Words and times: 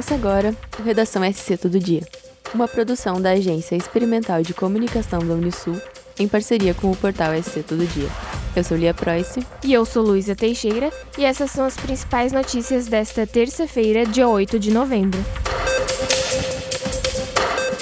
Começa 0.00 0.14
agora 0.14 0.56
o 0.78 0.82
Redação 0.82 1.22
SC 1.30 1.58
Todo 1.58 1.78
Dia, 1.78 2.00
uma 2.54 2.66
produção 2.66 3.20
da 3.20 3.32
Agência 3.32 3.76
Experimental 3.76 4.40
de 4.40 4.54
Comunicação 4.54 5.18
da 5.18 5.34
Unisul 5.34 5.78
em 6.18 6.26
parceria 6.26 6.72
com 6.72 6.90
o 6.90 6.96
portal 6.96 7.34
SC 7.34 7.62
Todo 7.62 7.86
Dia. 7.86 8.08
Eu 8.56 8.64
sou 8.64 8.78
Lia 8.78 8.94
Preuss. 8.94 9.36
E 9.62 9.74
eu 9.74 9.84
sou 9.84 10.02
Luísa 10.02 10.34
Teixeira, 10.34 10.90
e 11.18 11.24
essas 11.26 11.50
são 11.50 11.66
as 11.66 11.76
principais 11.76 12.32
notícias 12.32 12.86
desta 12.86 13.26
terça-feira, 13.26 14.06
dia 14.06 14.26
8 14.26 14.58
de 14.58 14.70
novembro. 14.70 15.22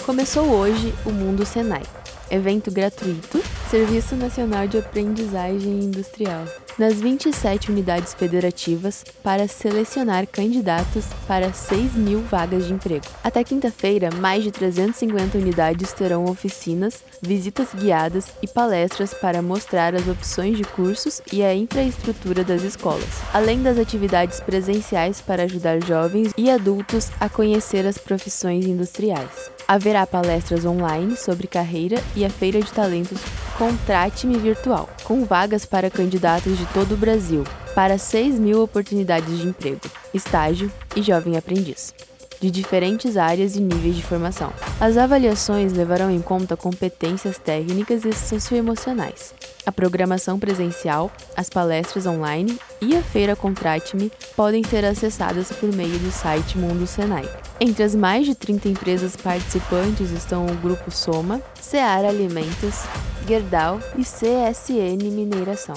Começou 0.04 0.46
hoje 0.46 0.92
o 1.06 1.10
Mundo 1.10 1.46
Senai, 1.46 1.84
evento 2.32 2.68
gratuito, 2.72 3.40
Serviço 3.70 4.16
Nacional 4.16 4.66
de 4.66 4.78
Aprendizagem 4.78 5.84
Industrial 5.84 6.44
nas 6.78 6.94
27 6.94 7.70
unidades 7.70 8.14
federativas 8.14 9.04
para 9.22 9.48
selecionar 9.48 10.26
candidatos 10.26 11.04
para 11.26 11.52
6 11.52 11.94
mil 11.94 12.22
vagas 12.22 12.66
de 12.66 12.72
emprego. 12.72 13.04
Até 13.22 13.42
quinta-feira, 13.42 14.10
mais 14.12 14.44
de 14.44 14.50
350 14.50 15.36
unidades 15.38 15.92
terão 15.92 16.24
oficinas, 16.26 17.02
visitas 17.20 17.68
guiadas 17.74 18.26
e 18.40 18.46
palestras 18.46 19.12
para 19.12 19.42
mostrar 19.42 19.94
as 19.94 20.06
opções 20.06 20.56
de 20.56 20.64
cursos 20.64 21.20
e 21.32 21.42
a 21.42 21.54
infraestrutura 21.54 22.44
das 22.44 22.62
escolas, 22.62 23.22
além 23.32 23.62
das 23.62 23.78
atividades 23.78 24.40
presenciais 24.40 25.20
para 25.20 25.42
ajudar 25.42 25.82
jovens 25.84 26.32
e 26.36 26.48
adultos 26.50 27.10
a 27.18 27.28
conhecer 27.28 27.86
as 27.86 27.98
profissões 27.98 28.64
industriais. 28.64 29.50
Haverá 29.66 30.06
palestras 30.06 30.64
online 30.64 31.16
sobre 31.16 31.46
carreira 31.46 32.02
e 32.16 32.24
a 32.24 32.30
Feira 32.30 32.60
de 32.60 32.72
Talentos 32.72 33.18
Contrate-me 33.58 34.38
Virtual, 34.38 34.88
com 35.02 35.24
vagas 35.24 35.66
para 35.66 35.90
candidatos 35.90 36.56
de 36.56 36.64
todo 36.66 36.92
o 36.92 36.96
Brasil, 36.96 37.42
para 37.74 37.98
6 37.98 38.38
mil 38.38 38.62
oportunidades 38.62 39.36
de 39.36 39.48
emprego, 39.48 39.80
estágio 40.14 40.70
e 40.94 41.02
jovem 41.02 41.36
aprendiz 41.36 41.92
de 42.40 42.50
diferentes 42.50 43.16
áreas 43.16 43.56
e 43.56 43.60
níveis 43.60 43.96
de 43.96 44.02
formação. 44.02 44.52
As 44.80 44.96
avaliações 44.96 45.72
levarão 45.72 46.10
em 46.10 46.20
conta 46.20 46.56
competências 46.56 47.38
técnicas 47.38 48.04
e 48.04 48.12
socioemocionais. 48.12 49.34
A 49.66 49.72
programação 49.72 50.38
presencial, 50.38 51.10
as 51.36 51.50
palestras 51.50 52.06
online 52.06 52.58
e 52.80 52.96
a 52.96 53.02
feira 53.02 53.36
Contrate-me 53.36 54.10
podem 54.36 54.62
ser 54.64 54.84
acessadas 54.84 55.50
por 55.52 55.70
meio 55.72 55.98
do 55.98 56.10
site 56.10 56.56
Mundo 56.56 56.86
Senai. 56.86 57.28
Entre 57.60 57.82
as 57.82 57.94
mais 57.94 58.24
de 58.24 58.34
30 58.34 58.68
empresas 58.68 59.16
participantes 59.16 60.10
estão 60.10 60.46
o 60.46 60.54
Grupo 60.54 60.90
Soma, 60.90 61.42
Seara 61.60 62.08
Alimentos, 62.08 62.84
Gerdau 63.28 63.78
e 63.94 64.04
CSN 64.04 65.04
Mineração. 65.10 65.74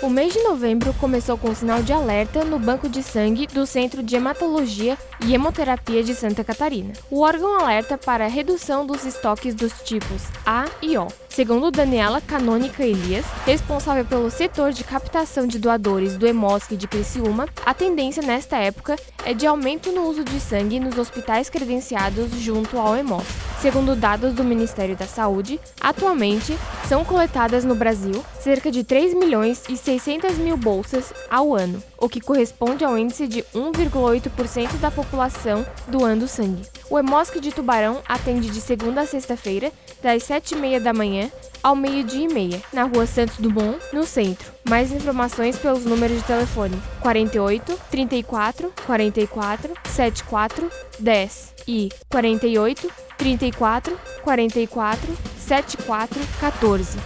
O 0.00 0.08
mês 0.08 0.32
de 0.32 0.42
novembro 0.42 0.94
começou 0.94 1.36
com 1.36 1.54
sinal 1.54 1.82
de 1.82 1.92
alerta 1.92 2.42
no 2.42 2.58
banco 2.58 2.88
de 2.88 3.02
sangue 3.02 3.46
do 3.46 3.66
Centro 3.66 4.02
de 4.02 4.16
Hematologia 4.16 4.96
e 5.22 5.34
Hemoterapia 5.34 6.02
de 6.02 6.14
Santa 6.14 6.42
Catarina. 6.42 6.94
O 7.10 7.20
órgão 7.20 7.60
alerta 7.60 7.98
para 7.98 8.24
a 8.24 8.28
redução 8.28 8.86
dos 8.86 9.04
estoques 9.04 9.54
dos 9.54 9.74
tipos 9.82 10.22
A 10.46 10.70
e 10.80 10.96
O. 10.96 11.06
Segundo 11.28 11.70
Daniela 11.70 12.22
Canônica 12.22 12.82
Elias, 12.82 13.26
responsável 13.44 14.06
pelo 14.06 14.30
setor 14.30 14.72
de 14.72 14.84
captação 14.84 15.46
de 15.46 15.58
doadores 15.58 16.16
do 16.16 16.26
Hemosc 16.26 16.74
de 16.74 16.88
Criciúma, 16.88 17.46
a 17.66 17.74
tendência 17.74 18.22
nesta 18.22 18.56
época 18.56 18.96
é 19.22 19.34
de 19.34 19.46
aumento 19.46 19.92
no 19.92 20.08
uso 20.08 20.24
de 20.24 20.40
sangue 20.40 20.80
nos 20.80 20.96
hospitais 20.96 21.50
credenciados 21.50 22.30
junto 22.40 22.78
ao 22.78 22.96
Hemosc. 22.96 23.53
Segundo 23.64 23.96
dados 23.96 24.34
do 24.34 24.44
Ministério 24.44 24.94
da 24.94 25.06
Saúde, 25.06 25.58
atualmente 25.80 26.54
são 26.86 27.02
coletadas 27.02 27.64
no 27.64 27.74
Brasil 27.74 28.22
cerca 28.38 28.70
de 28.70 28.84
3 28.84 29.14
milhões 29.14 29.62
e 29.70 29.74
600 29.78 30.36
mil 30.36 30.54
bolsas 30.54 31.14
ao 31.30 31.54
ano, 31.54 31.82
o 31.96 32.06
que 32.06 32.20
corresponde 32.20 32.84
ao 32.84 32.98
índice 32.98 33.26
de 33.26 33.42
1,8% 33.54 34.76
da 34.76 34.90
população 34.90 35.64
doando 35.88 36.28
sangue. 36.28 36.60
O 36.90 36.98
Hemosc 36.98 37.40
de 37.40 37.52
Tubarão 37.52 38.02
atende 38.06 38.50
de 38.50 38.60
segunda 38.60 39.00
a 39.00 39.06
sexta-feira, 39.06 39.72
das 40.02 40.24
7h30 40.24 40.80
da 40.80 40.92
manhã 40.92 41.30
ao 41.62 41.74
meio-dia 41.74 42.28
e 42.28 42.34
meia, 42.34 42.60
na 42.70 42.82
rua 42.82 43.06
Santos 43.06 43.38
Dumont, 43.38 43.78
no 43.94 44.04
centro. 44.04 44.52
Mais 44.68 44.92
informações 44.92 45.56
pelos 45.56 45.86
números 45.86 46.18
de 46.18 46.24
telefone 46.24 46.76
48 47.00 47.80
34 47.90 48.70
44 48.84 49.72
74 49.84 50.70
10 50.98 51.54
e 51.66 51.88
48 52.10 52.92
34 53.24 53.98
44 54.22 55.16
74 55.38 56.20
14. 56.38 56.98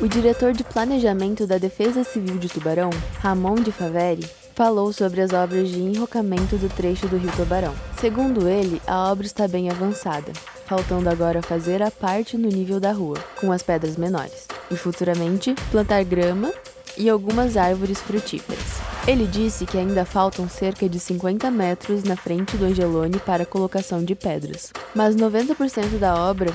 O 0.00 0.06
diretor 0.06 0.52
de 0.52 0.62
planejamento 0.62 1.44
da 1.44 1.58
Defesa 1.58 2.04
Civil 2.04 2.38
de 2.38 2.48
Tubarão, 2.48 2.90
Ramon 3.18 3.56
de 3.56 3.72
Faveri, 3.72 4.24
falou 4.54 4.92
sobre 4.92 5.20
as 5.22 5.32
obras 5.32 5.70
de 5.70 5.80
enrocamento 5.80 6.56
do 6.56 6.68
trecho 6.68 7.08
do 7.08 7.16
Rio 7.16 7.32
Tubarão. 7.32 7.74
Segundo 8.00 8.48
ele, 8.48 8.80
a 8.86 9.10
obra 9.10 9.26
está 9.26 9.48
bem 9.48 9.68
avançada, 9.68 10.32
faltando 10.64 11.10
agora 11.10 11.42
fazer 11.42 11.82
a 11.82 11.90
parte 11.90 12.38
no 12.38 12.48
nível 12.48 12.78
da 12.78 12.92
rua, 12.92 13.18
com 13.40 13.50
as 13.50 13.60
pedras 13.64 13.96
menores, 13.96 14.46
e 14.70 14.76
futuramente 14.76 15.52
plantar 15.72 16.04
grama 16.04 16.52
e 16.96 17.10
algumas 17.10 17.56
árvores 17.56 17.98
frutíferas. 17.98 18.83
Ele 19.06 19.26
disse 19.26 19.66
que 19.66 19.76
ainda 19.76 20.06
faltam 20.06 20.48
cerca 20.48 20.88
de 20.88 20.98
50 20.98 21.50
metros 21.50 22.04
na 22.04 22.16
frente 22.16 22.56
do 22.56 22.64
Angelone 22.64 23.18
para 23.18 23.42
a 23.42 23.46
colocação 23.46 24.02
de 24.02 24.14
pedras, 24.14 24.72
mas 24.94 25.14
90% 25.14 25.98
da 25.98 26.14
obra 26.16 26.50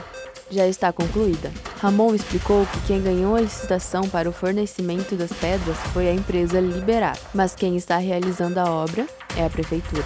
já 0.50 0.66
está 0.66 0.92
concluída. 0.92 1.52
Ramon 1.80 2.16
explicou 2.16 2.66
que 2.66 2.88
quem 2.88 3.04
ganhou 3.04 3.36
a 3.36 3.42
licitação 3.42 4.10
para 4.10 4.28
o 4.28 4.34
fornecimento 4.34 5.16
das 5.16 5.32
pedras 5.32 5.78
foi 5.94 6.10
a 6.10 6.14
empresa 6.14 6.60
Liberar, 6.60 7.20
mas 7.36 7.54
quem 7.54 7.78
está 7.78 7.98
realizando 7.98 8.60
a 8.60 8.68
obra 8.68 9.06
é 9.38 9.46
a 9.46 9.50
prefeitura. 9.50 10.04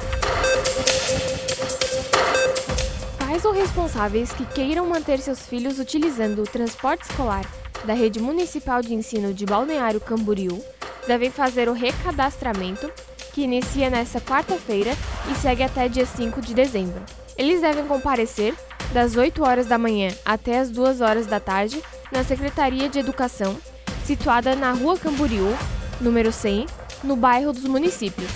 Pais 3.19 3.45
ou 3.45 3.53
responsáveis 3.53 4.33
que 4.33 4.45
queiram 4.47 4.85
manter 4.85 5.19
seus 5.19 5.47
filhos 5.47 5.79
utilizando 5.79 6.41
o 6.41 6.45
transporte 6.45 7.09
escolar 7.09 7.49
da 7.85 7.93
rede 7.93 8.19
municipal 8.19 8.81
de 8.81 8.93
ensino 8.93 9.33
de 9.33 9.45
Balneário 9.45 10.01
Camboriú 10.01 10.61
devem 11.07 11.31
fazer 11.31 11.69
o 11.69 11.73
recadastramento, 11.73 12.91
que 13.33 13.41
inicia 13.41 13.89
nesta 13.89 14.21
quarta-feira 14.21 14.91
e 15.31 15.35
segue 15.35 15.63
até 15.63 15.87
dia 15.87 16.05
5 16.05 16.41
de 16.41 16.53
dezembro. 16.53 17.01
Eles 17.37 17.61
devem 17.61 17.85
comparecer 17.85 18.53
das 18.93 19.15
8 19.15 19.43
horas 19.43 19.65
da 19.65 19.77
manhã 19.77 20.09
até 20.23 20.59
as 20.59 20.69
2 20.69 21.01
horas 21.01 21.25
da 21.25 21.39
tarde 21.39 21.81
na 22.11 22.23
Secretaria 22.23 22.87
de 22.87 22.99
Educação, 22.99 23.57
situada 24.05 24.55
na 24.55 24.71
Rua 24.71 24.97
Camboriú, 24.97 25.57
número 25.99 26.31
100, 26.31 26.67
no 27.03 27.15
bairro 27.15 27.51
dos 27.51 27.63
Municípios. 27.63 28.29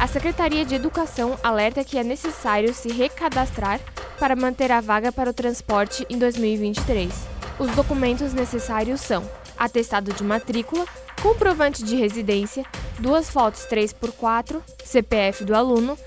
A 0.00 0.06
Secretaria 0.06 0.64
de 0.64 0.74
Educação 0.74 1.38
alerta 1.42 1.84
que 1.84 1.98
é 1.98 2.04
necessário 2.04 2.72
se 2.72 2.88
recadastrar 2.88 3.80
para 4.18 4.36
manter 4.36 4.72
a 4.72 4.80
vaga 4.80 5.12
para 5.12 5.30
o 5.30 5.34
transporte 5.34 6.06
em 6.08 6.18
2023. 6.18 7.12
Os 7.58 7.70
documentos 7.72 8.32
necessários 8.32 9.00
são 9.00 9.28
atestado 9.58 10.12
de 10.12 10.22
matrícula, 10.22 10.86
comprovante 11.22 11.82
de 11.82 11.96
residência, 11.96 12.64
duas 12.98 13.28
fotos 13.30 13.66
3x4, 13.70 14.60
CPF 14.84 15.44
do 15.44 15.54
aluno, 15.54 15.98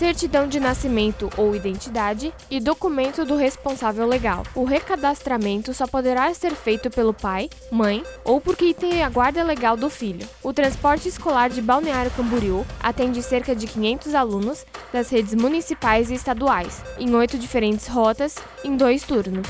certidão 0.00 0.48
de 0.48 0.58
nascimento 0.58 1.28
ou 1.36 1.54
identidade 1.54 2.32
e 2.50 2.58
documento 2.58 3.22
do 3.22 3.36
responsável 3.36 4.06
legal. 4.06 4.44
O 4.54 4.64
recadastramento 4.64 5.74
só 5.74 5.86
poderá 5.86 6.32
ser 6.32 6.54
feito 6.54 6.88
pelo 6.88 7.12
pai, 7.12 7.50
mãe 7.70 8.02
ou 8.24 8.40
por 8.40 8.56
quem 8.56 8.72
tem 8.72 9.02
a 9.02 9.10
guarda 9.10 9.42
legal 9.42 9.76
do 9.76 9.90
filho. 9.90 10.26
O 10.42 10.54
transporte 10.54 11.06
escolar 11.06 11.50
de 11.50 11.60
Balneário 11.60 12.10
Camboriú 12.12 12.64
atende 12.82 13.22
cerca 13.22 13.54
de 13.54 13.66
500 13.66 14.14
alunos 14.14 14.64
das 14.90 15.10
redes 15.10 15.34
municipais 15.34 16.10
e 16.10 16.14
estaduais, 16.14 16.82
em 16.98 17.14
oito 17.14 17.36
diferentes 17.36 17.86
rotas, 17.86 18.36
em 18.64 18.76
dois 18.76 19.02
turnos. 19.02 19.46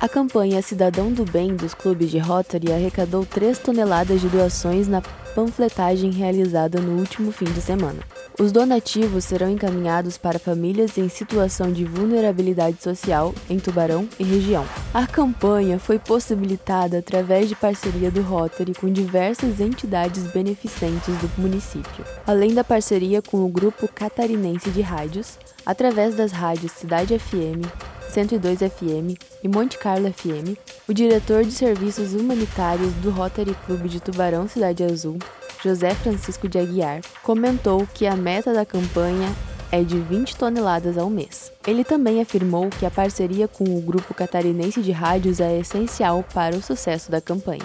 A 0.00 0.08
campanha 0.08 0.62
Cidadão 0.62 1.12
do 1.12 1.26
Bem 1.26 1.54
dos 1.54 1.74
clubes 1.74 2.10
de 2.10 2.16
Rotary 2.16 2.72
arrecadou 2.72 3.26
3 3.26 3.58
toneladas 3.58 4.22
de 4.22 4.28
doações 4.28 4.88
na 4.88 5.02
panfletagem 5.34 6.10
realizada 6.10 6.80
no 6.80 6.98
último 6.98 7.30
fim 7.30 7.44
de 7.44 7.60
semana. 7.60 7.98
Os 8.38 8.50
donativos 8.50 9.26
serão 9.26 9.50
encaminhados 9.50 10.16
para 10.16 10.38
famílias 10.38 10.96
em 10.96 11.10
situação 11.10 11.70
de 11.70 11.84
vulnerabilidade 11.84 12.82
social 12.82 13.34
em 13.50 13.58
Tubarão 13.58 14.08
e 14.18 14.24
região. 14.24 14.64
A 14.94 15.06
campanha 15.06 15.78
foi 15.78 15.98
possibilitada 15.98 17.00
através 17.00 17.50
de 17.50 17.54
parceria 17.54 18.10
do 18.10 18.22
Rotary 18.22 18.72
com 18.72 18.90
diversas 18.90 19.60
entidades 19.60 20.22
beneficentes 20.32 21.14
do 21.18 21.30
município, 21.36 22.06
além 22.26 22.54
da 22.54 22.64
parceria 22.64 23.20
com 23.20 23.44
o 23.44 23.48
Grupo 23.48 23.86
Catarinense 23.86 24.70
de 24.70 24.80
Rádios, 24.80 25.38
através 25.66 26.14
das 26.14 26.32
rádios 26.32 26.72
Cidade 26.72 27.18
FM, 27.18 27.68
102 28.10 28.58
FM 28.58 29.16
e 29.42 29.48
Monte 29.48 29.78
Carlo 29.78 30.12
FM, 30.12 30.58
o 30.88 30.92
diretor 30.92 31.44
de 31.44 31.52
serviços 31.52 32.12
humanitários 32.12 32.92
do 32.94 33.10
Rotary 33.10 33.54
Clube 33.64 33.88
de 33.88 34.00
Tubarão 34.00 34.48
Cidade 34.48 34.82
Azul, 34.82 35.16
José 35.62 35.94
Francisco 35.94 36.48
de 36.48 36.58
Aguiar, 36.58 37.00
comentou 37.22 37.86
que 37.94 38.06
a 38.06 38.16
meta 38.16 38.52
da 38.52 38.66
campanha 38.66 39.32
é 39.70 39.82
de 39.82 39.96
20 39.98 40.36
toneladas 40.36 40.98
ao 40.98 41.08
mês. 41.08 41.52
Ele 41.64 41.84
também 41.84 42.20
afirmou 42.20 42.68
que 42.68 42.84
a 42.84 42.90
parceria 42.90 43.46
com 43.46 43.64
o 43.64 43.80
grupo 43.80 44.12
catarinense 44.12 44.82
de 44.82 44.90
rádios 44.90 45.38
é 45.38 45.58
essencial 45.58 46.24
para 46.34 46.56
o 46.56 46.62
sucesso 46.62 47.10
da 47.12 47.20
campanha. 47.20 47.62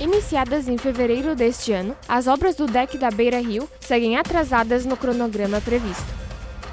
Iniciadas 0.00 0.66
em 0.68 0.78
fevereiro 0.78 1.34
deste 1.34 1.72
ano, 1.72 1.94
as 2.08 2.26
obras 2.26 2.56
do 2.56 2.66
deck 2.66 2.96
da 2.96 3.10
Beira 3.10 3.40
Rio 3.40 3.68
seguem 3.80 4.16
atrasadas 4.16 4.86
no 4.86 4.96
cronograma 4.96 5.60
previsto. 5.60 6.23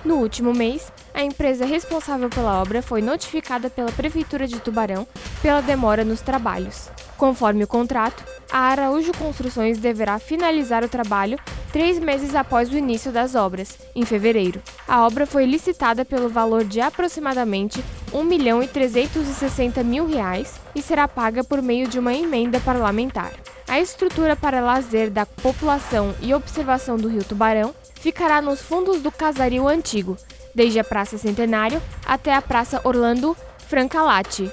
No 0.03 0.15
último 0.15 0.51
mês, 0.51 0.91
a 1.13 1.23
empresa 1.23 1.63
responsável 1.63 2.27
pela 2.27 2.59
obra 2.59 2.81
foi 2.81 3.01
notificada 3.01 3.69
pela 3.69 3.91
Prefeitura 3.91 4.47
de 4.47 4.59
Tubarão 4.59 5.07
pela 5.41 5.61
demora 5.61 6.03
nos 6.03 6.21
trabalhos. 6.21 6.89
Conforme 7.17 7.63
o 7.63 7.67
contrato, 7.67 8.23
a 8.51 8.57
Araújo 8.57 9.11
Construções 9.13 9.77
deverá 9.77 10.17
finalizar 10.17 10.83
o 10.83 10.89
trabalho 10.89 11.37
três 11.71 11.99
meses 11.99 12.33
após 12.33 12.69
o 12.69 12.77
início 12.77 13.11
das 13.11 13.35
obras, 13.35 13.77
em 13.95 14.03
fevereiro. 14.03 14.59
A 14.87 15.05
obra 15.05 15.27
foi 15.27 15.45
licitada 15.45 16.03
pelo 16.03 16.27
valor 16.29 16.63
de 16.63 16.81
aproximadamente 16.81 17.83
1 18.11 18.23
milhão 18.23 18.61
e 18.63 18.67
360 18.67 19.83
mil 19.83 20.07
reais 20.07 20.59
e 20.73 20.81
será 20.81 21.07
paga 21.07 21.43
por 21.43 21.61
meio 21.61 21.87
de 21.87 21.99
uma 21.99 22.13
emenda 22.13 22.59
parlamentar. 22.59 23.31
A 23.67 23.79
estrutura 23.79 24.35
para 24.35 24.59
lazer 24.59 25.09
da 25.09 25.25
população 25.25 26.13
e 26.21 26.33
observação 26.33 26.97
do 26.97 27.07
Rio 27.07 27.23
Tubarão 27.23 27.73
ficará 28.01 28.41
nos 28.41 28.61
fundos 28.61 29.01
do 29.01 29.11
casario 29.11 29.67
antigo, 29.67 30.17
desde 30.53 30.79
a 30.79 30.83
Praça 30.83 31.17
Centenário 31.17 31.81
até 32.05 32.33
a 32.33 32.41
Praça 32.41 32.81
Orlando 32.83 33.37
Francalati. 33.69 34.51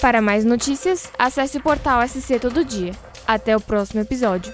Para 0.00 0.20
mais 0.20 0.44
notícias, 0.44 1.10
acesse 1.18 1.56
o 1.56 1.62
portal 1.62 2.06
SC 2.06 2.38
Todo 2.38 2.64
Dia. 2.64 2.92
Até 3.26 3.56
o 3.56 3.60
próximo 3.60 4.00
episódio. 4.00 4.52